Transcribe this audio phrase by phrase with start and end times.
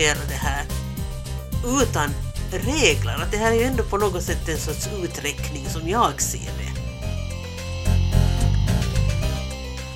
[0.00, 0.64] fungerar det här
[1.82, 2.10] utan
[2.52, 3.22] regler?
[3.22, 6.38] Att det här är ju ändå på något sätt en sorts uträkning som jag ser
[6.38, 6.72] det.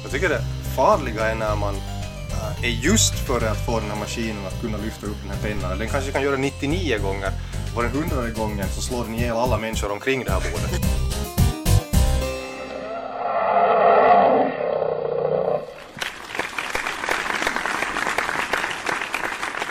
[0.02, 0.45] Jag tycker det
[0.77, 4.79] farliga är när man eh, är just för att få den här maskinen att kunna
[4.79, 5.79] lyfta upp den här pennan.
[5.79, 7.33] Den kanske kan göra 99 gånger
[7.77, 11.03] och den hundrade gången så slår den ihjäl alla människor omkring det här bordet.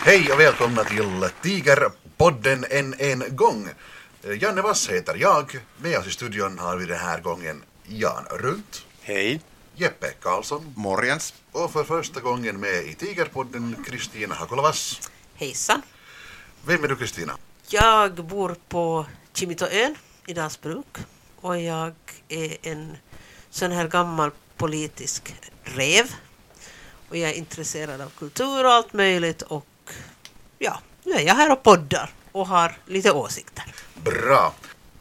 [0.06, 3.70] Hej och välkomna till Tigerpodden än en gång.
[4.40, 5.60] Janne Wass heter jag.
[5.78, 9.42] Med oss i studion har vi den här gången Jan Runt, Hej.
[9.76, 11.34] Jeppe Karlsson Morjens.
[11.52, 15.10] och för första gången med i Tigerpodden Kristina Hakola-Vass.
[15.36, 15.82] Hejsan!
[16.66, 17.38] Vem är du Kristina?
[17.68, 19.96] Jag bor på Kimitoön
[20.28, 20.98] i Dalsbruk
[21.42, 21.94] och jag
[22.30, 22.98] är en
[23.50, 26.06] sån här gammal politisk rev.
[27.10, 29.66] Och jag är intresserad av kultur och allt möjligt och
[30.64, 33.76] ja, nu är jag här och poddar och har lite åsikter.
[33.96, 34.54] Bra.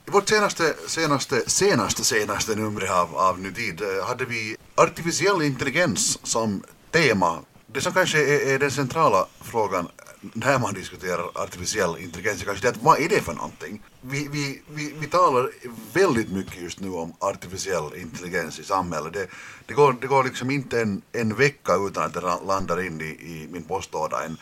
[0.06, 6.18] I vårt senaste, senaste, senaste, senaste nummer av, av Nutid eh, hade vi artificiell intelligens
[6.22, 7.38] som tema.
[7.66, 9.88] Det som kanske är, är den centrala frågan
[10.34, 13.82] när man diskuterar artificiell intelligens är kanske det att vad är det för någonting?
[14.00, 15.50] Vi, vi, vi, vi talar
[15.92, 19.12] väldigt mycket just nu om artificiell intelligens i samhället.
[19.12, 19.26] Det,
[19.66, 23.04] det, går, det går liksom inte en, en vecka utan att det landar in i,
[23.04, 24.36] i min postlåda en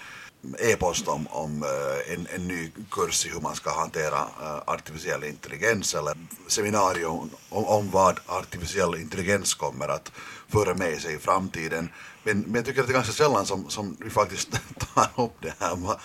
[0.58, 5.24] e-post om, om eh, en, en ny kurs i hur man ska hantera eh, artificiell
[5.24, 6.14] intelligens eller
[6.46, 10.12] seminarium om, om vad artificiell intelligens kommer att
[10.48, 11.88] föra med sig i framtiden.
[12.22, 14.48] Men, men jag tycker att det är ganska sällan som, som vi faktiskt
[14.94, 15.76] tar upp det här.
[15.76, 16.00] Vad,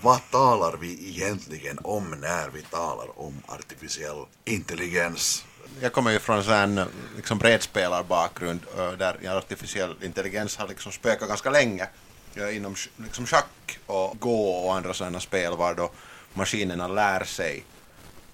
[0.00, 5.44] vad talar vi egentligen om när vi talar om artificiell intelligens?
[5.80, 6.80] Jag kommer ju från en
[7.16, 11.88] liksom bredspelarbakgrund eh, där artificiell intelligens har liksom spökat ganska länge
[12.36, 15.90] inom liksom schack och gå och andra sådana spel var då
[16.34, 17.64] maskinerna lär sig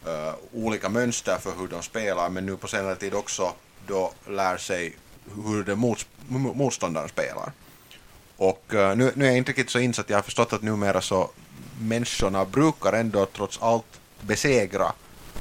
[0.07, 3.53] uh, olika mönster för hur de spelar men nu på senare tid också
[3.87, 4.97] då lär sig
[5.45, 7.53] hur den mot, motståndaren spelar.
[8.37, 11.01] Och uh, nu, nu är jag inte riktigt så insatt, jag har förstått att numera
[11.01, 11.31] så
[11.81, 14.93] människorna brukar ändå trots allt besegra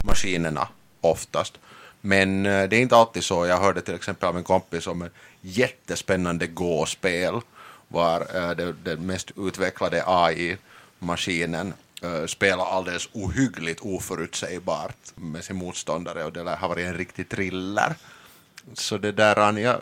[0.04, 0.68] maskinerna
[1.02, 1.54] oftast.
[2.02, 3.46] Men uh, det är inte alltid så.
[3.46, 7.42] Jag hörde till exempel av en kompis om ett jättespännande gåspel
[7.94, 16.34] var eh, den mest utvecklade AI-maskinen eh, spelar alldeles ohyggligt oförutsägbart med sin motståndare och
[16.34, 17.96] det har varit en riktig thriller.
[18.74, 19.80] Så det där, jag,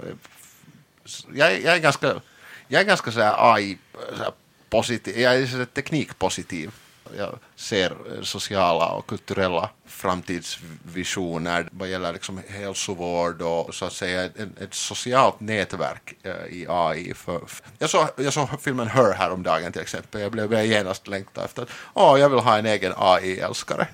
[1.34, 2.22] jag, jag är ganska,
[2.68, 3.78] jag är ganska så här AI,
[4.10, 4.32] så här
[4.70, 6.72] positiv, jag är så här teknikpositiv.
[7.18, 14.24] Jag ser eh, sociala och kulturella framtidsvisioner vad gäller liksom hälsovård och så att säga
[14.24, 17.14] ett, ett socialt nätverk eh, i AI.
[17.14, 17.42] För,
[17.80, 20.22] jag, såg, jag såg filmen Her häromdagen till exempel.
[20.22, 23.88] Jag blev genast längta efter att oh, jag vill ha en egen AI-älskare.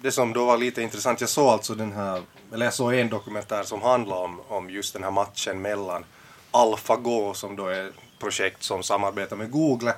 [0.00, 3.08] Det som då var lite intressant, jag såg alltså den här, eller jag såg en
[3.08, 6.04] dokumentär som handlar om, om just den här matchen mellan
[6.50, 9.94] AlphaGo som då är ett projekt som samarbetar med Google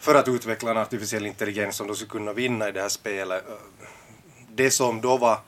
[0.00, 3.44] för att utveckla en artificiell intelligens som då skulle kunna vinna i det här spelet.
[4.48, 5.38] Det som då var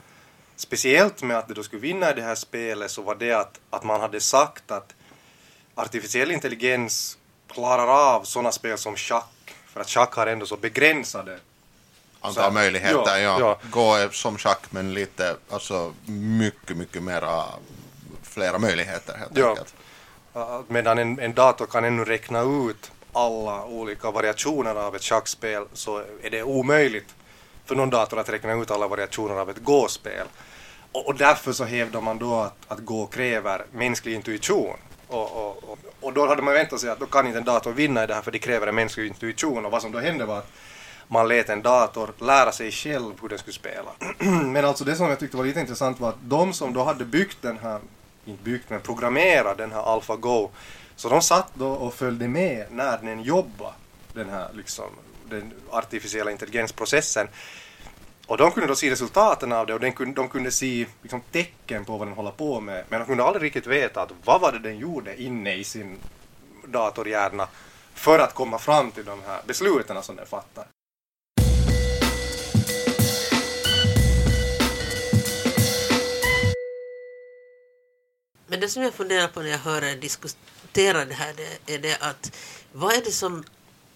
[0.56, 3.60] speciellt med att det då skulle vinna i det här spelet så var det att,
[3.70, 4.94] att man hade sagt att
[5.74, 7.18] artificiell intelligens
[7.48, 11.38] klarar av sådana spel som schack för att schack har ändå så begränsade
[12.20, 13.36] Antal Så- möjligheter, ja, ja.
[13.40, 13.58] ja.
[13.70, 17.44] Gå som schack men lite, alltså mycket, mycket mera,
[18.22, 19.48] flera möjligheter helt Ja.
[19.48, 19.74] enkelt.
[20.68, 26.02] Medan en, en dator kan ännu räkna ut alla olika variationer av ett schackspel så
[26.22, 27.14] är det omöjligt
[27.64, 30.26] för någon dator att räkna ut alla variationer av ett gåspel.
[30.92, 34.76] Och, och därför så hävdar man då att, att gå kräver mänsklig intuition.
[35.08, 37.72] Och, och, och, och då hade man väntat sig att då kan inte en dator
[37.72, 39.64] vinna i det här för det kräver en mänsklig intuition.
[39.64, 40.52] Och vad som då hände var att
[41.08, 43.90] man lät en dator lära sig själv hur den skulle spela.
[44.44, 47.04] men alltså det som jag tyckte var lite intressant var att de som då hade
[47.04, 47.80] byggt den här,
[48.24, 50.50] inte byggt men programmerat den här AlphaGo,
[51.02, 53.74] så de satt då och följde med när den jobbade,
[54.12, 54.90] den här liksom,
[55.30, 57.28] den artificiella intelligensprocessen.
[58.26, 61.20] Och de kunde då se resultaten av det och den kunde, de kunde se liksom,
[61.30, 62.84] tecken på vad den håller på med.
[62.88, 65.98] Men de kunde aldrig riktigt veta att vad var det den gjorde inne i sin
[66.66, 67.48] datorhjärna
[67.94, 70.66] för att komma fram till de här besluten som den fattar.
[78.46, 79.96] Men det som jag funderar på när jag hör er
[80.72, 81.34] diskutera det här
[81.66, 82.32] det är det att
[82.72, 83.44] vad är det som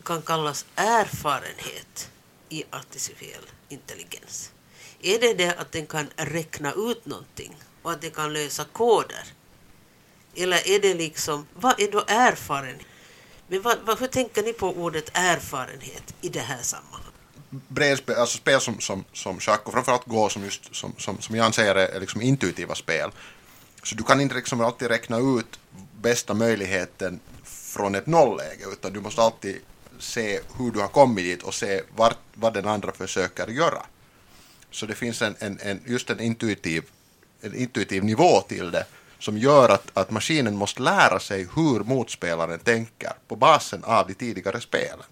[0.05, 2.11] kan kallas erfarenhet
[2.49, 4.50] i artificiell intelligens?
[5.02, 9.25] Är det det att den kan räkna ut någonting och att den kan lösa koder?
[10.34, 12.87] Eller är det liksom, vad är då erfarenhet?
[13.49, 17.12] Men vad, vad, hur tänker ni på ordet erfarenhet i det här sammanhanget?
[17.69, 21.37] brädspel, alltså spel som, som, som schack och framförallt gå som, just, som, som, som
[21.37, 23.11] Jan säger är liksom intuitiva spel.
[23.82, 25.58] Så du kan inte liksom alltid räkna ut
[26.06, 29.56] bästa möjligheten från ett nollläge utan du måste alltid
[29.99, 33.82] se hur du har kommit dit och se vart, vad den andra försöker göra.
[34.70, 36.82] Så det finns en, en, en, just en intuitiv,
[37.41, 38.87] en intuitiv nivå till det
[39.19, 44.14] som gör att, att maskinen måste lära sig hur motspelaren tänker på basen av de
[44.14, 45.06] tidigare spelen.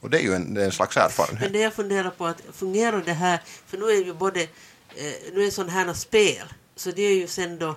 [0.00, 1.42] Och det är ju en, en slags erfarenhet.
[1.42, 5.14] Men det jag funderar på att fungerar det här, för nu är ju både, eh,
[5.32, 6.46] nu är sådana här spel,
[6.76, 7.76] så det är ju sen då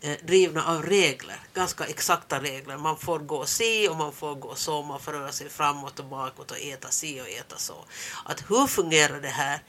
[0.00, 2.76] Eh, drivna av regler, ganska exakta regler.
[2.76, 6.04] Man får gå si och man får gå så, man får röra sig framåt och
[6.04, 7.84] bakåt och äta si och äta så.
[8.24, 9.62] Att hur fungerar det här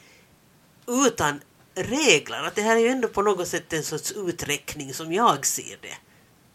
[0.88, 1.42] utan
[1.76, 2.44] regler?
[2.44, 5.78] Att det här är ju ändå på något sätt en sorts uträkning som jag ser
[5.82, 5.98] det,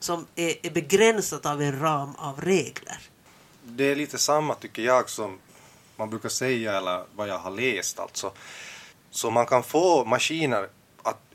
[0.01, 2.99] som är, är begränsat av en ram av regler.
[3.63, 5.39] Det är lite samma tycker jag som
[5.97, 8.33] man brukar säga eller vad jag har läst alltså.
[9.11, 10.69] Så man kan få maskiner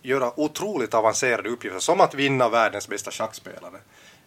[0.02, 3.80] göra otroligt avancerade uppgifter som att vinna världens bästa schackspelare.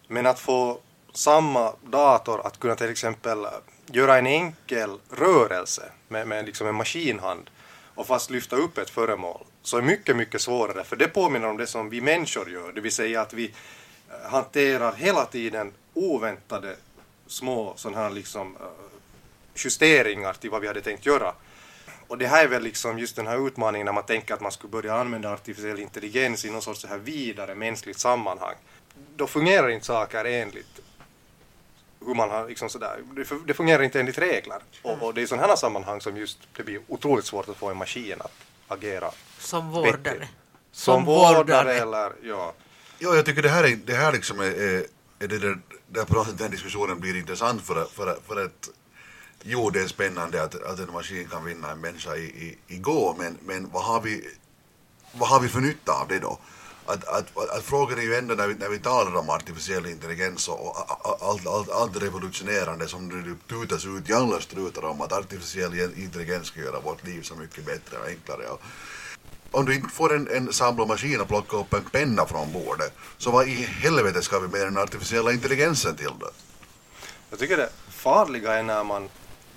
[0.07, 0.79] Men att få
[1.13, 3.51] samma dator att kunna till exempel eh,
[3.85, 7.49] göra en enkel rörelse med, med liksom en maskinhand
[7.95, 11.57] och fast lyfta upp ett föremål så är mycket, mycket svårare för det påminner om
[11.57, 16.75] det som vi människor gör, det vill säga att vi eh, hanterar hela tiden oväntade
[17.27, 18.67] små sådana här liksom eh,
[19.55, 21.33] justeringar till vad vi hade tänkt göra.
[22.07, 24.51] Och det här är väl liksom just den här utmaningen när man tänker att man
[24.51, 28.55] skulle börja använda artificiell intelligens i någon sorts så här vidare mänskligt sammanhang.
[29.15, 30.79] Då fungerar inte saker enligt
[32.05, 33.03] hur man har liksom sådär,
[33.45, 34.57] det fungerar inte enligt regler.
[34.81, 37.57] Och, och det är i sådana här sammanhang som just det blir otroligt svårt att
[37.57, 38.33] få en maskin att
[38.67, 39.91] agera Som vårdare.
[39.91, 40.29] vettigt.
[40.71, 42.53] Som vårdare eller ja.
[42.99, 44.85] Ja, jag tycker det här, är, det här liksom är, är,
[45.27, 48.69] det där, där på något sätt den diskussionen blir intressant för, för, för att
[49.43, 52.77] jo, det är spännande att, att en maskin kan vinna en människa i, i, i
[52.77, 54.27] gå, men, men vad, har vi,
[55.11, 56.37] vad har vi för nytta av det då?
[56.85, 59.85] Att, att, att, att frågan är ju ändå när vi, när vi talar om artificiell
[59.85, 60.75] intelligens och
[61.21, 66.47] allt, allt, allt revolutionerande som nu tutas ut i alla strutar om att artificiell intelligens
[66.47, 68.47] ska göra vårt liv så mycket bättre och enklare.
[68.47, 68.61] Och,
[69.51, 73.31] om du inte får en, en samlarmaskin att plocka upp en penna från bordet, så
[73.31, 76.29] vad i helvete ska vi med den artificiella intelligensen till då?
[77.29, 79.09] Jag tycker det farliga är när man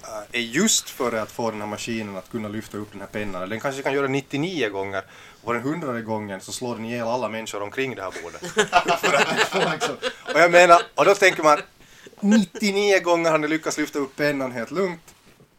[0.09, 3.09] Eh, är just för att få den här maskinen att kunna lyfta upp den här
[3.09, 3.49] pennan.
[3.49, 5.03] Den kanske kan göra 99 gånger
[5.41, 8.41] och på den hundrade gången så slår den ihjäl alla människor omkring det här bordet.
[9.01, 9.97] För att liksom,
[10.35, 11.59] och jag menar, och då tänker man
[12.21, 15.15] 99 gånger har ni lyckats lyfta upp pennan helt lugnt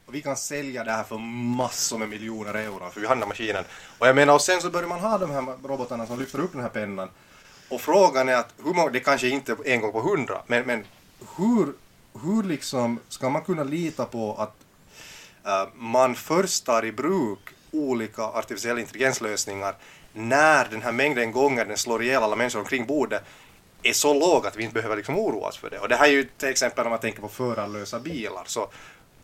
[0.05, 1.17] och vi kan sälja det här för
[1.57, 3.63] massor med miljoner euro för vi har den här maskinen.
[3.97, 6.51] Och jag menar, och sen så börjar man ha de här robotarna som lyfter upp
[6.51, 7.09] den här pennan
[7.69, 10.63] och frågan är att, hur många, det kanske inte är en gång på hundra, men,
[10.65, 10.85] men
[11.37, 11.73] hur,
[12.23, 14.55] hur liksom ska man kunna lita på att
[15.45, 17.39] eh, man först tar i bruk
[17.71, 19.75] olika artificiella intelligenslösningar
[20.13, 23.23] när den här mängden gånger den slår ihjäl alla människor omkring bordet
[23.83, 25.79] är så låg att vi inte behöver liksom oroa oss för det.
[25.79, 28.43] Och det här är ju till exempel om man tänker på förarlösa bilar.
[28.45, 28.69] Så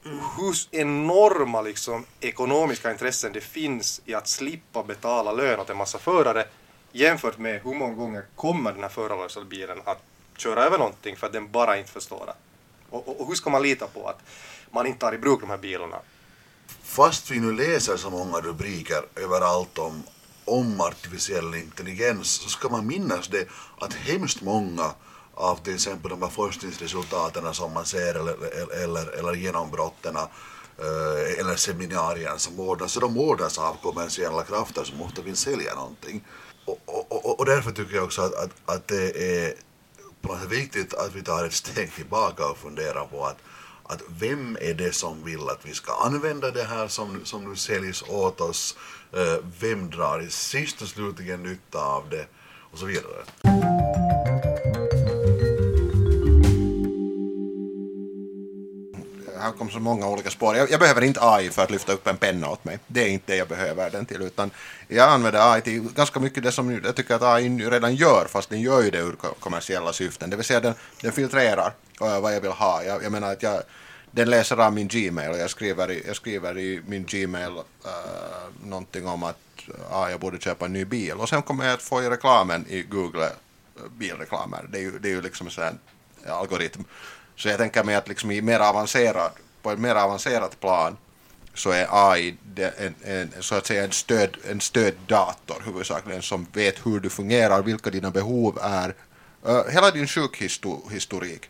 [0.04, 5.98] hur enorma liksom, ekonomiska intressen det finns i att slippa betala lön åt en massa
[5.98, 6.46] förare
[6.92, 10.04] jämfört med hur många gånger kommer den här förarlösa bilen att
[10.38, 12.38] köra över någonting för att den bara inte förstår att
[12.94, 14.20] och, och, och hur ska man lita på att
[14.72, 15.98] man inte tar i bruk de här bilarna?
[16.84, 20.04] Fast vi nu läser så många rubriker överallt om,
[20.46, 23.48] om artificiell intelligens så ska man minnas det
[23.80, 24.92] att hemskt många
[25.34, 28.36] av till exempel de här forskningsresultaten som man ser eller,
[28.84, 35.02] eller, eller genombrotten eh, eller seminarierna som ordnas, så de ordnas av kommersiella krafter som
[35.02, 36.24] ofta vill sälja någonting.
[36.66, 39.54] Och, och, och, och därför tycker jag också att, att, att det är
[40.24, 43.38] på något sätt viktigt att vi tar ett steg tillbaka och funderar på att,
[43.84, 47.56] att vem är det som vill att vi ska använda det här som, som nu
[47.56, 48.78] säljs åt oss?
[49.12, 52.26] Eh, vem drar i sist och slutligen nytta av det?
[52.72, 53.63] Och så vidare.
[59.44, 60.56] Här kom så många olika spår.
[60.56, 62.80] Jag, jag behöver inte AI för att lyfta upp en penna åt mig.
[62.88, 64.22] Det är inte det jag behöver den till.
[64.22, 64.52] Utan
[64.88, 68.50] jag använder AI till ganska mycket det som jag tycker att AI redan gör, fast
[68.50, 70.30] den gör ju det ur kommersiella syften.
[70.30, 72.84] Det vill säga den, den filtrerar eh, vad jag vill ha.
[72.84, 73.62] Jag, jag menar att jag,
[74.12, 77.62] den läser av min Gmail och jag skriver i, jag skriver i min Gmail uh,
[78.66, 81.14] någonting om att eh, ah, jag borde köpa en ny bil.
[81.14, 83.30] Och sen kommer jag att få i reklamen i Google
[83.98, 84.66] bilreklamer.
[84.70, 85.80] Det är ju, det är ju liksom en
[86.32, 86.84] algoritm.
[87.36, 90.98] Så jag tänker mig att liksom i mer avancerad, på ett mer avancerat plan
[91.54, 92.38] så är AI
[92.78, 97.62] en, en, så att säga en, stöd, en stöddator huvudsakligen som vet hur du fungerar,
[97.62, 98.96] vilka dina behov är,
[99.48, 101.50] uh, hela din sjukhistorik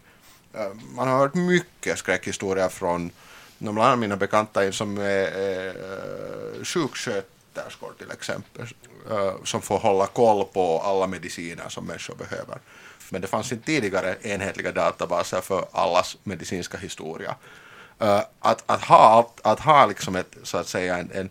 [0.58, 3.12] Uh, man har hört mycket skräckhistorier från
[3.58, 8.68] bland annat mina bekanta som är, uh, sjuksköterskor till exempel,
[9.12, 12.58] uh, som får hålla koll på alla mediciner som människor behöver.
[13.10, 17.36] Men det fanns inte tidigare enhetliga databaser för allas medicinska historia.
[18.02, 21.30] Uh, att, att ha, att ha liksom ett, så att säga en, en,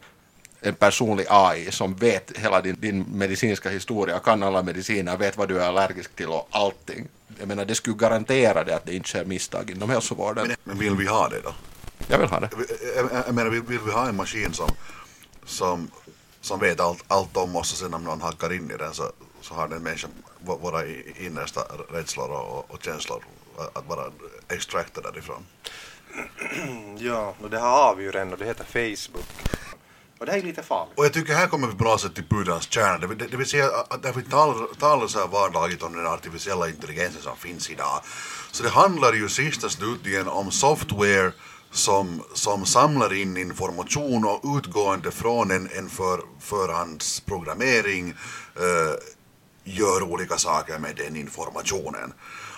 [0.60, 5.48] en personlig AI som vet hela din, din medicinska historia, kan alla mediciner, vet vad
[5.48, 7.08] du är allergisk till och allting.
[7.38, 10.48] Jag menar, det skulle garantera det att det inte sker misstag inom hälsovården.
[10.48, 11.54] Men, men vill vi ha det då?
[12.08, 12.48] Jag vill ha det.
[12.96, 14.68] Jag, jag, jag menar, vill, vill vi ha en maskin som,
[15.44, 15.90] som,
[16.42, 19.12] som vet allt, allt om oss och sen om någon hackar in i den så,
[19.40, 20.11] så har den människan
[20.46, 20.87] vå- våra
[21.18, 21.61] innersta
[21.92, 23.25] rädslor och, och känslor
[23.72, 24.04] att bara
[24.49, 25.46] extrakta därifrån.
[26.99, 29.25] Ja, och det här har vi ju redan och det heter Facebook.
[30.18, 30.99] Och det här är lite farligt.
[30.99, 32.99] Och jag tycker här kommer vi på något sätt till pudelns kärna.
[32.99, 36.06] Det, det, det vill säga att när vi talar, talar så här vardagligt om den
[36.06, 38.00] artificiella intelligensen som finns idag.
[38.52, 41.32] Så det handlar ju sist och slutligen om software
[41.72, 48.08] som, som samlar in information och utgående från en, en för, förhandsprogrammering
[48.56, 48.94] eh,
[49.64, 52.12] gör olika saker med den informationen.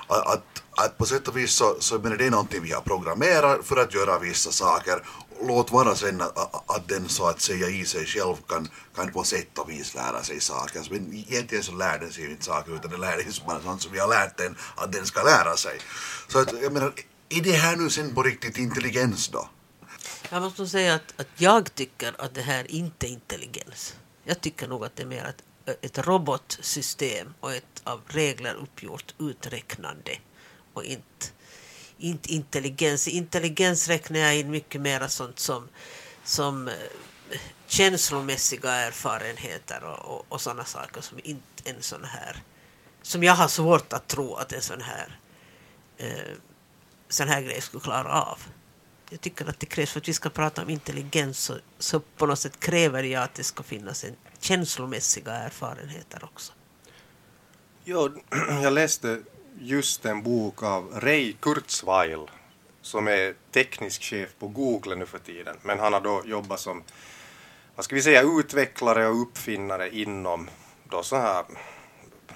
[0.09, 3.64] Att, att, på sätt och vis så, så menar det är någonting vi har programmerat
[3.64, 5.02] för att göra vissa saker.
[5.42, 9.23] Låt vara sen att, att, den så att säga i sig själv kan, kan på
[9.23, 10.83] sätt och vis lära sig saker.
[10.90, 13.83] Men egentligen så lär den sig ju inte saker utan den lär sig bara sånt
[13.83, 15.78] som vi har lärt den att den ska lära sig.
[16.28, 16.92] Så att, jag menar,
[17.38, 19.49] är det här nu sen på riktigt intelligens då?
[20.31, 23.97] Jag måste säga att, att jag tycker att det här inte är intelligens.
[24.25, 28.55] Jag tycker nog att det är mer ett, eh, ett robotsystem och ett av regler
[28.55, 30.19] uppgjort uträknande
[30.73, 31.26] och inte,
[31.99, 33.09] inte intelligens.
[33.09, 35.69] I intelligens räknar jag in mycket mer sånt som,
[36.25, 36.75] som eh,
[37.67, 42.43] känslomässiga erfarenheter och, och, och sådana saker som inte en sån här
[43.03, 45.19] som jag har svårt att tro att en sån här
[45.97, 46.35] eh,
[47.09, 48.39] sån här grej skulle klara av.
[49.11, 52.27] Jag tycker att det krävs för att vi ska prata om intelligens så, så på
[52.27, 56.53] något sätt kräver jag att det ska finnas en känslomässiga erfarenheter också.
[57.85, 58.11] Ja,
[58.63, 59.21] jag läste
[59.59, 62.31] just en bok av Ray Kurzweil
[62.83, 65.57] som är teknisk chef på Google nu för tiden.
[65.63, 66.83] Men han har då jobbat som
[67.75, 70.51] vad ska vi säga, utvecklare och uppfinnare inom
[70.85, 71.45] då så här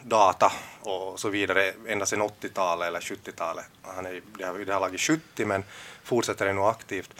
[0.08, 3.64] data och så vidare ända sedan 80-talet eller 70-talet.
[3.82, 5.64] Han är det det här laget 70 men
[6.04, 7.14] fortsätter ännu aktivt.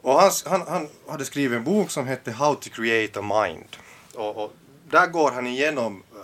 [0.00, 3.76] Och han, han, han hade skrivit en bok som hette How to create a mind.
[4.14, 4.52] Och, och
[4.90, 6.20] där går han igenom eh,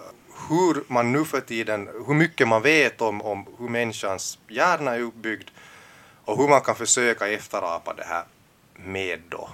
[0.49, 5.01] hur man nu för tiden, hur mycket man vet om, om hur människans hjärna är
[5.01, 5.49] uppbyggd
[6.25, 8.25] och hur man kan försöka efterapa det här
[8.75, 9.51] med då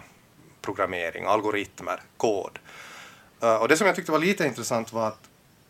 [0.63, 2.59] programmering, algoritmer, kod.
[3.43, 5.26] Eh, och det som jag tyckte var lite intressant var att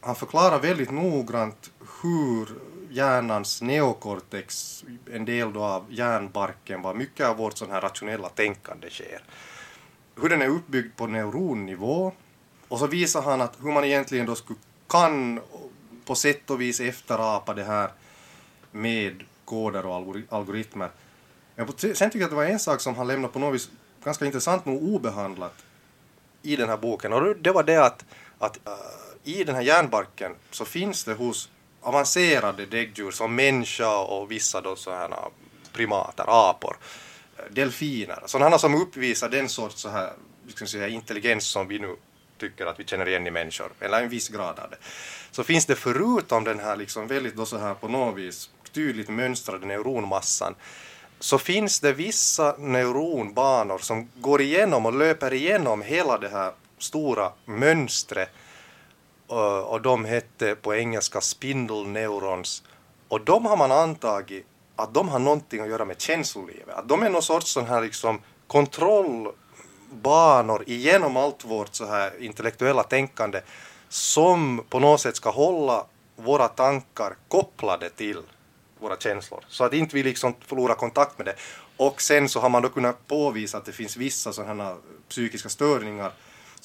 [0.07, 1.71] han förklarar väldigt noggrant
[2.03, 2.49] hur
[2.91, 8.91] hjärnans neokortex, en del då av hjärnbarken, var mycket av vårt sån här rationella tänkande
[8.91, 9.23] sker.
[10.21, 12.13] Hur den är uppbyggd på neuronnivå.
[12.69, 14.59] Och så visar han att hur man egentligen då skulle
[14.89, 15.41] kan
[16.05, 17.91] på sätt och vis efterapa det här
[18.73, 20.91] med koder och algoritmer.
[21.55, 23.71] Men sen tycker jag att det var en sak som han lämnade på något vis
[24.05, 25.55] ganska intressant nog obehandlat
[26.43, 28.05] i den här boken och det var det att,
[28.39, 28.73] att äh,
[29.27, 31.49] i den här järnbarken så finns det hos
[31.81, 35.29] avancerade däggdjur som människa och vissa då sådana äh,
[35.73, 36.77] primater, apor,
[37.39, 40.13] äh, delfiner, sådana som uppvisar den sorts så här,
[40.47, 41.97] liksom säga, intelligens som vi nu
[42.39, 44.79] tycker att vi känner igen i människor, eller en viss grad av det.
[45.31, 49.09] Så finns det förutom den här liksom väldigt då så här på något vis tydligt
[49.09, 50.55] mönstrade neuronmassan
[51.21, 57.33] så finns det vissa neuronbanor som går igenom och löper igenom hela det här stora
[57.45, 58.31] mönstret
[59.27, 62.63] och, de hette på engelska spindle neurons
[63.09, 67.03] och de har man antagit att de har någonting att göra med känslolivet, att de
[67.03, 73.41] är någon sorts sån här liksom kontrollbanor igenom allt vårt så här intellektuella tänkande
[73.89, 75.85] som på något sätt ska hålla
[76.17, 78.23] våra tankar kopplade till
[78.81, 79.45] våra känslor.
[79.49, 81.35] Så att inte vi liksom förlorar kontakt med det.
[81.77, 84.77] Och sen så har man då kunnat påvisa att det finns vissa sådana här
[85.09, 86.13] psykiska störningar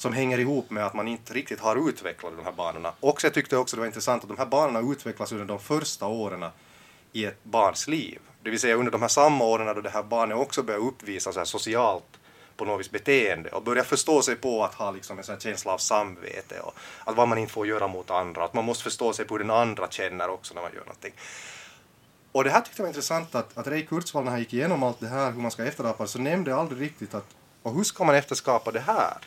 [0.02, 2.92] som hänger ihop med att man inte riktigt har utvecklat de här banorna.
[3.00, 6.06] Och jag tyckte också det var intressant att de här banorna utvecklas under de första
[6.06, 6.44] åren
[7.12, 8.18] i ett barns liv.
[8.42, 11.32] Det vill säga under de här samma åren då det här barnet också börjar uppvisa
[11.32, 12.18] så här socialt
[12.56, 15.40] på något vis beteende och börjar förstå sig på att ha liksom en sån här
[15.40, 18.84] känsla av samvete och att vad man inte får göra mot andra, att man måste
[18.84, 21.12] förstå sig på hur den andra känner också när man gör någonting.
[22.32, 24.82] Och det här tyckte jag var intressant att, att Ray Kurzweil när han gick igenom
[24.82, 27.26] allt det här, hur man ska efterapa det, så nämnde aldrig riktigt att
[27.62, 29.18] och hur ska man efterskapa det här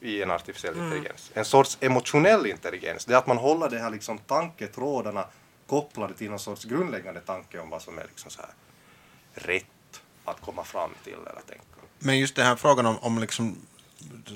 [0.00, 1.30] i en artificiell intelligens?
[1.34, 5.26] En sorts emotionell intelligens, det är att man håller de här liksom tanketrådarna
[5.66, 8.50] kopplade till någon sorts grundläggande tanke om vad som är liksom så här
[9.34, 11.64] rätt att komma fram till eller tänka.
[11.98, 13.56] Men just den här frågan om, om liksom,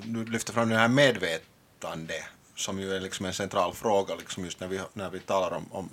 [0.05, 2.15] du lyfter fram det här medvetande
[2.55, 5.73] som ju är liksom en central fråga liksom just när vi, när vi talar om,
[5.73, 5.89] om,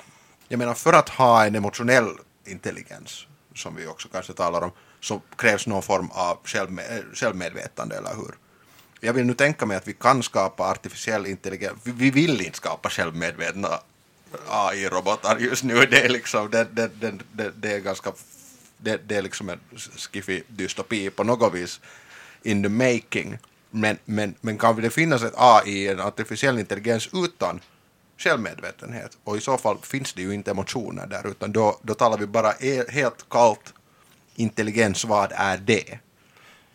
[0.47, 2.09] jag menar för att ha en emotionell
[2.45, 8.15] intelligens som vi också kanske talar om så krävs någon form av självmed, självmedvetande, eller
[8.15, 8.35] hur?
[8.99, 12.89] Jag vill nu tänka mig att vi kan skapa artificiell intelligens, vi, vill inte skapa
[12.89, 13.79] självmedvetna
[14.49, 18.11] AI-robotar just nu, det är liksom, det, det, det, det, det är ganska,
[18.77, 19.59] det, det är liksom en
[19.97, 21.79] skiffig dystopi på något vis
[22.43, 23.37] in the making.
[23.71, 27.59] Men, men, men kan det finnas ett AI, en artificiell intelligens utan
[28.17, 29.17] självmedvetenhet?
[29.23, 32.27] Och i så fall finns det ju inte emotioner där, utan då, då talar vi
[32.27, 33.73] bara e- helt kallt
[34.35, 35.99] intelligens, vad är det?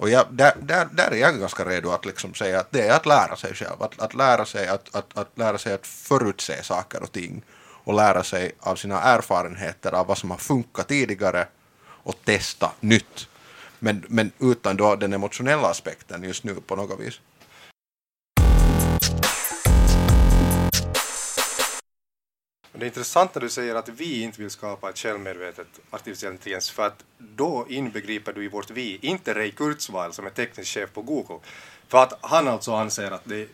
[0.00, 2.97] Och jag, där, där, där är jag ganska redo att liksom säga att det är
[2.97, 6.62] att lära sig själv, att, att, lära, sig att, att, att lära sig att förutse
[6.62, 7.42] saker och ting
[7.85, 11.47] och lära sig av sina erfarenheter av vad som har funkat tidigare
[11.83, 13.28] och testa nytt.
[13.78, 17.21] Men, men utan då den emotionella aspekten just nu på något vis.
[22.81, 26.71] Det är intressant när du säger att vi inte vill skapa ett självmedvetet artificiell intelligens
[26.71, 30.93] för att då inbegriper du i vårt vi inte Ray Kurzweil som är teknisk chef
[30.93, 31.39] på Google.
[31.89, 33.49] För att han alltså anser att det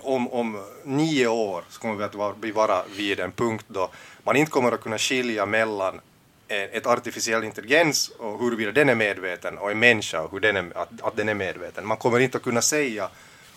[0.00, 3.90] om, om nio år så kommer vi att vara, bli vara vid en punkt då
[4.24, 6.00] man inte kommer att kunna skilja mellan
[6.48, 10.56] eh, ett artificiell intelligens och huruvida den är medveten och en människa och hur den
[10.56, 11.86] är, att, att den är medveten.
[11.86, 13.08] Man kommer inte att kunna säga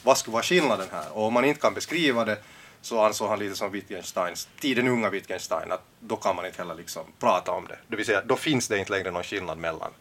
[0.03, 2.37] vad skulle vara skillnaden här och om man inte kan beskriva det
[2.83, 6.75] så ansåg han lite som Wittgensteins, tiden unga Wittgenstein, att då kan man inte heller
[6.75, 7.77] liksom prata om det.
[7.87, 9.91] Det vill säga, då finns det inte längre någon skillnad mellan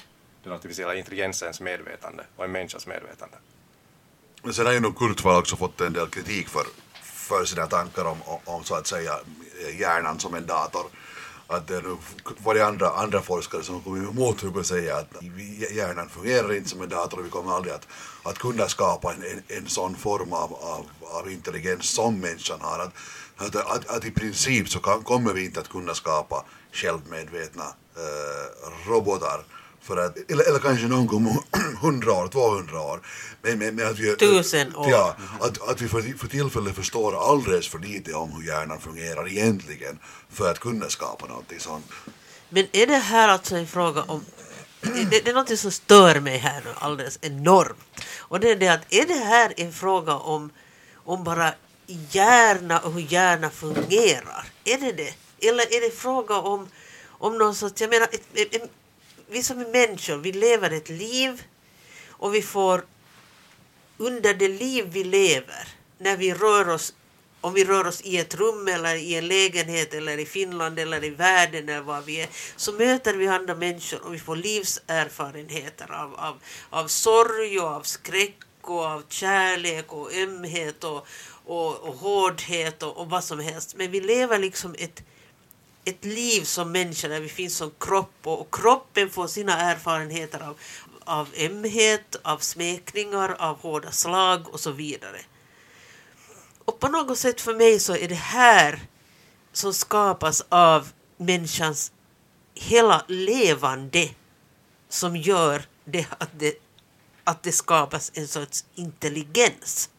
[0.44, 3.36] den artificiella intelligensens medvetande och en människas medvetande.
[4.42, 6.66] Men sen har ju nog Kurzweil också fått en del kritik för,
[7.02, 9.12] för sina tankar om, om, om så att säga
[9.68, 10.87] eh, hjärnan som en dator.
[11.52, 11.82] Att det
[12.38, 15.22] var det andra, andra forskare som kommer emot hur säga att
[15.70, 17.86] hjärnan fungerar inte som en dator och vi kommer aldrig att,
[18.22, 22.78] att kunna skapa en, en, en sån form av, av, av intelligens som människan har.
[22.78, 22.92] Att,
[23.36, 27.64] att, att, att i princip så kan, kommer vi inte att kunna skapa självmedvetna
[27.96, 29.44] eh, robotar
[29.83, 31.42] för att, eller, eller kanske någon gång
[31.81, 33.01] hundra år, 200 år.
[33.42, 34.90] Men, men, men att vi, Tusen år.
[34.90, 39.29] Ja, att, att vi för, för tillfället förstår alldeles för lite om hur hjärnan fungerar
[39.29, 39.99] egentligen
[40.31, 41.87] för att kunna skapa någonting sånt.
[42.49, 44.25] Men är det här alltså en fråga om
[44.81, 48.05] det, det är något som stör mig här nu alldeles enormt.
[48.18, 50.51] Och det är det att är det här en fråga om,
[50.95, 51.55] om bara
[51.87, 54.47] hjärna och hur hjärna fungerar?
[54.64, 55.14] Är det det?
[55.49, 56.68] Eller är det fråga om,
[57.09, 58.71] om någon sorts, jag menar, ett, ett,
[59.33, 61.42] vi som är människor, vi lever ett liv
[62.09, 62.85] och vi får
[63.99, 65.68] under det liv vi lever,
[65.99, 66.95] när vi rör oss,
[67.40, 71.05] om vi rör oss i ett rum eller i en lägenhet eller i Finland eller
[71.05, 75.92] i världen eller var vi är, så möter vi andra människor och vi får livserfarenheter
[75.92, 81.07] av, av, av sorg och av skräck och av kärlek och ömhet och,
[81.45, 83.75] och, och hårdhet och, och vad som helst.
[83.77, 85.03] Men vi lever liksom ett
[85.85, 90.40] ett liv som människa där vi finns som kropp och, och kroppen får sina erfarenheter
[90.42, 90.59] av,
[91.05, 95.21] av ömhet, av smekningar, av hårda slag och så vidare.
[96.64, 98.81] Och på något sätt för mig så är det här
[99.53, 101.92] som skapas av människans
[102.55, 104.11] hela levande
[104.88, 106.55] som gör det att det,
[107.25, 109.90] att det skapas en sorts intelligens.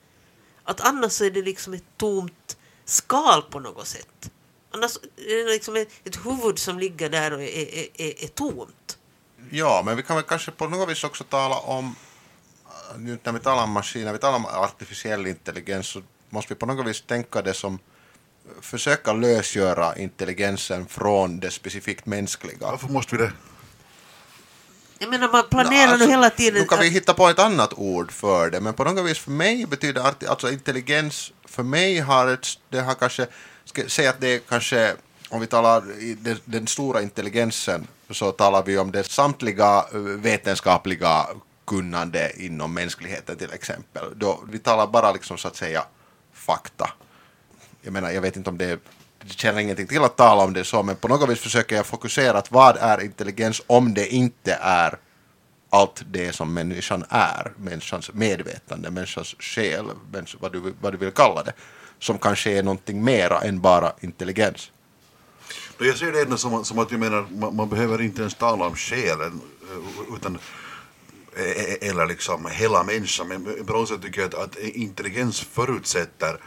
[0.63, 4.31] Att annars är det liksom ett tomt skal på något sätt.
[4.73, 8.27] Annars är det liksom ett, ett huvud som ligger där och är, är, är, är
[8.27, 8.97] tomt.
[9.49, 11.95] Ja, men vi kan väl kanske på något vis också tala om,
[12.97, 16.65] nu när vi talar om maskiner, vi talar om artificiell intelligens, så måste vi på
[16.65, 17.79] något vis tänka det som
[18.61, 22.57] försöka lösgöra intelligensen från det specifikt mänskliga.
[22.59, 23.31] Varför måste vi det?
[24.99, 26.61] Jag menar, man planerar alltså, nu hela tiden...
[26.61, 29.31] Nu kan vi hitta på ett annat ord för det, men på något vis för
[29.31, 33.27] mig betyder alltså intelligens, för mig har ett, det har kanske
[33.87, 34.95] säga att det är kanske,
[35.29, 39.99] om vi talar i den, den stora intelligensen, så talar vi om det samtliga eh,
[39.99, 41.27] vetenskapliga
[41.65, 44.03] kunnande inom mänskligheten till exempel.
[44.15, 45.85] Då, vi talar bara liksom så att säga
[46.33, 46.89] fakta.
[47.81, 48.79] Jag menar, jag vet inte om det
[49.27, 51.85] det känner ingenting till att tala om det så, men på något vis försöker jag
[51.85, 54.97] fokusera att vad är intelligens om det inte är
[55.69, 59.85] allt det som människan är, människans medvetande, människans själ,
[60.39, 61.53] vad du, vad du vill kalla det
[61.99, 64.71] som kanske är någonting mera än bara intelligens.
[65.79, 68.75] Jag ser det som, som att jag menar, man, man behöver inte ens tala om
[68.75, 70.39] själen eh, utan
[71.35, 73.27] eh, eh, eller liksom hela människan.
[73.27, 76.37] Men på något sätt tycker jag att, att intelligens förutsätter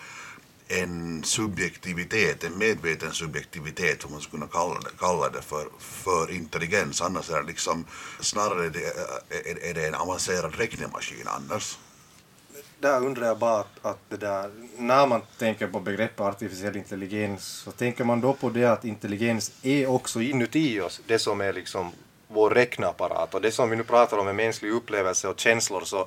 [0.68, 6.30] en subjektivitet, en medveten subjektivitet, om man skulle kunna kalla det, kalla det för, för
[6.30, 7.02] intelligens.
[7.02, 7.84] Annars är det liksom,
[8.20, 8.86] snarare det,
[9.30, 11.78] är, är det en avancerad räknemaskin annars.
[12.78, 17.44] Där undrar jag bara att, att det där, när man tänker på begreppet artificiell intelligens
[17.44, 21.52] så tänker man då på det att intelligens är också inuti oss, det som är
[21.52, 21.92] liksom
[22.28, 26.06] vår räkneapparat och det som vi nu pratar om är mänsklig upplevelse och känslor så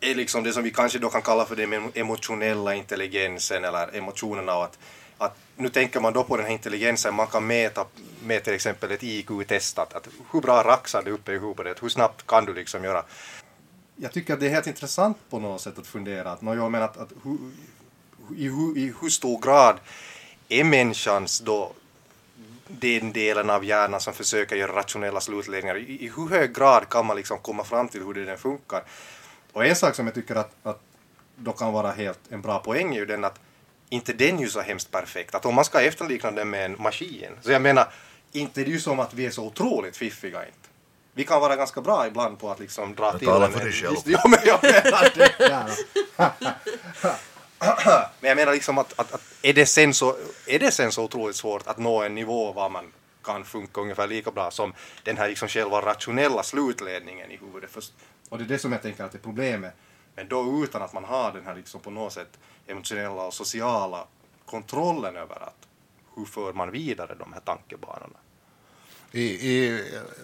[0.00, 4.56] är liksom det som vi kanske då kan kalla för den emotionella intelligensen eller emotionerna.
[4.56, 4.78] Och att,
[5.18, 7.84] att nu tänker man då på den här intelligensen man kan mäta
[8.24, 11.88] med till exempel ett IQ-test att, att hur bra raxar det uppe i huvudet, hur
[11.88, 13.04] snabbt kan du liksom göra
[14.02, 16.84] jag tycker att det är helt intressant på något sätt att fundera att, jag menar
[16.84, 17.36] att, att hu,
[18.36, 19.76] i, hu, i hur stor grad
[20.48, 21.72] är människans då
[22.66, 27.06] den delen av hjärnan som försöker göra rationella slutledningar, i, i hur hög grad kan
[27.06, 28.82] man liksom komma fram till hur det den funkar?
[29.52, 30.80] Och en sak som jag tycker att, att
[31.36, 33.40] då kan vara helt en bra poäng är ju den att
[33.88, 36.76] inte den är ju så hemskt perfekt, att om man ska efterlikna den med en
[36.82, 37.92] maskin, så jag menar,
[38.32, 40.71] inte det är ju som att vi är så otroligt fiffiga inte.
[41.14, 43.60] Vi kan vara ganska bra ibland på att liksom dra Jag till talar en- för
[43.60, 43.96] dig själv.
[44.04, 45.76] Ja, men jag menar det.
[48.20, 51.04] Men jag menar liksom att, att, att är, det sen så, är det sen så
[51.04, 52.92] otroligt svårt att nå en nivå var man
[53.24, 57.70] kan funka ungefär lika bra som den här liksom själva rationella slutledningen i huvudet.
[57.70, 57.92] Först.
[58.28, 59.74] Och det är det som jag tänker att är problemet.
[60.14, 64.06] Men då utan att man har den här liksom på något sätt emotionella och sociala
[64.46, 65.56] kontrollen över att
[66.16, 68.18] hur för man vidare de här tankebanorna.
[69.12, 69.82] I, I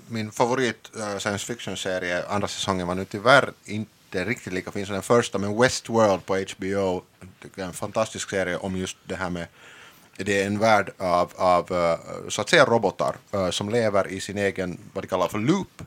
[0.09, 4.93] min favorit uh, science fiction-serie, andra säsongen var nu tyvärr inte riktigt lika fin som
[4.93, 7.03] den första, men Westworld på HBO,
[7.43, 9.47] tycker jag en fantastisk serie om just det här med
[10.17, 14.21] det är en värld av, av uh, så att säga robotar uh, som lever i
[14.21, 15.83] sin egen, vad de kallar för loop.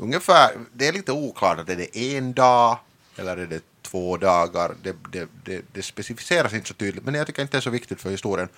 [0.00, 2.78] Ungefär, det är lite oklart, att är det en dag
[3.16, 4.74] eller är det två dagar?
[4.82, 7.70] Det, det, det, det specificeras inte så tydligt, men jag tycker inte det är så
[7.70, 8.48] viktigt för historien.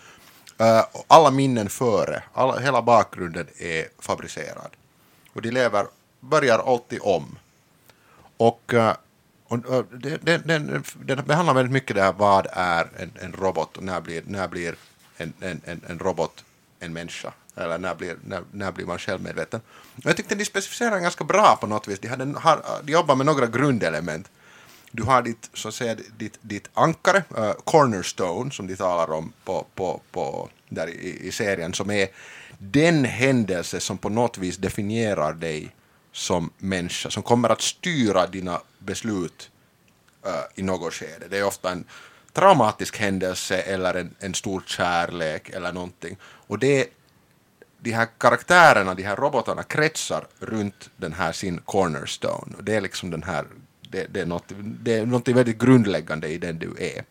[0.60, 4.70] Eh, alla minnen före, alla, hela bakgrunden är fabricerad.
[5.32, 5.86] Och de lever,
[6.20, 7.38] börjar alltid om.
[8.36, 8.94] Och, eh,
[9.44, 13.76] och, och det, den, den behandlar väldigt mycket det här, vad är en, en robot
[13.76, 14.74] och när blir, när blir
[15.16, 16.44] en, en, en, en robot
[16.80, 17.32] en människa?
[17.56, 19.60] Eller när blir, när, när blir man självmedveten?
[19.96, 21.98] Och jag tyckte de specificerar ganska bra på något vis.
[22.00, 24.30] De, hade, har, de jobbar med några grundelement.
[24.90, 29.32] Du har ditt, så att säga, ditt, ditt ankare, uh, cornerstone, som de talar om
[29.44, 32.08] på, på, på, där i, i serien, som är
[32.58, 35.74] den händelse som på något vis definierar dig
[36.12, 39.50] som människa, som kommer att styra dina beslut
[40.26, 41.28] uh, i något skede.
[41.30, 41.84] Det är ofta en
[42.32, 46.16] traumatisk händelse eller en, en stor kärlek eller någonting.
[46.22, 46.88] Och det
[47.82, 52.56] de här karaktärerna, de här robotarna kretsar runt den här sin cornerstone.
[52.56, 53.46] Och det är liksom den här,
[53.90, 57.04] det, det, är något, det är något väldigt grundläggande i den du är.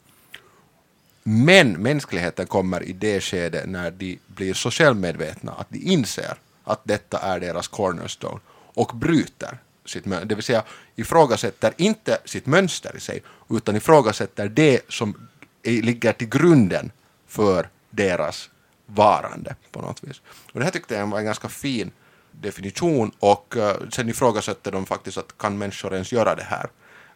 [1.24, 6.82] Men mänskligheten kommer i det skede när de blir så självmedvetna att de inser att
[6.84, 8.40] detta är deras cornerstone
[8.74, 10.28] och bryter sitt mönster.
[10.28, 10.64] Det vill säga
[10.96, 15.30] ifrågasätter inte sitt mönster i sig utan ifrågasätter det som
[15.64, 16.92] är, ligger till grunden
[17.28, 18.50] för deras
[18.86, 20.22] varande på något vis.
[20.54, 21.92] Och det här tyckte jag var en ganska fin
[22.32, 26.70] definition och eh, sen ifrågasätter de faktiskt att kan människor ens göra det här?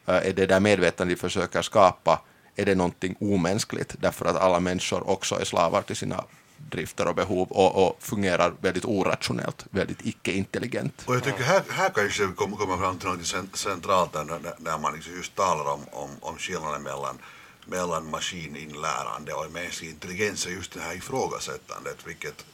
[0.06, 2.22] Eh, är det där medvetande de försöker skapa,
[2.56, 6.24] är det någonting omänskligt därför att alla människor också är slavar till sina
[6.70, 11.04] drifter och behov och, och fungerar väldigt orationellt, väldigt icke-intelligent.
[11.06, 14.78] Och jag tycker här, här kanske vi kommer fram till något centralt där, när, när
[14.78, 17.18] man liksom just talar om, om, om skillnaden mellan,
[17.66, 22.46] mellan maskininlärande och mänsklig intelligens är just det här ifrågasättandet, vilket,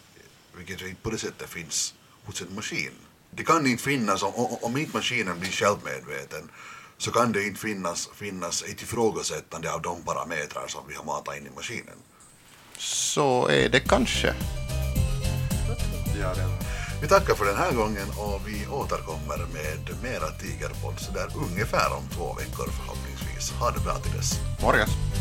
[0.57, 1.93] vilket inte på det sättet finns
[2.25, 2.91] hos en maskin.
[3.31, 6.49] Det kan inte finnas, om, om, inte maskinen blir självmedveten,
[6.97, 11.37] så kan det inte finnas, finnas ett ifrågasättande av de parametrar som vi har matat
[11.37, 11.97] in i maskinen.
[12.77, 14.35] Så är det kanske.
[16.21, 16.33] Ja,
[17.01, 22.03] Vi tackar för den här gången och vi återkommer med mera Tigerpodd där ungefär om
[22.15, 23.51] två veckor förhoppningsvis.
[23.51, 24.31] Ha det bra till dess.
[24.61, 25.18] Morjes!